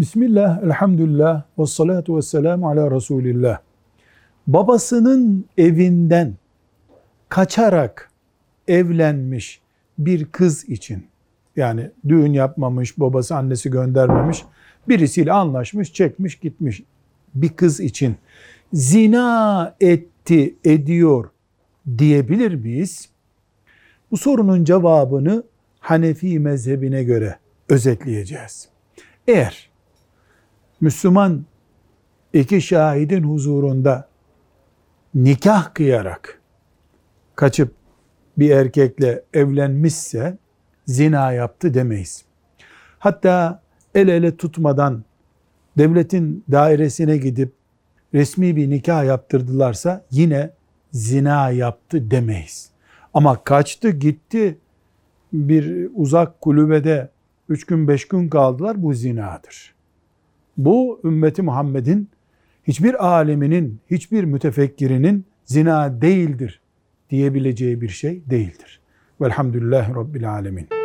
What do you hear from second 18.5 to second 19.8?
zina